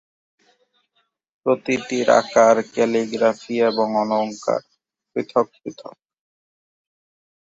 প্রতিটির 1.45 2.07
আকার, 2.21 2.55
ক্যালিগ্রাফি 2.73 3.55
এবং 3.69 3.87
অলঙ্কার 4.01 4.61
পৃথক 5.11 5.47
পৃথক। 5.55 5.95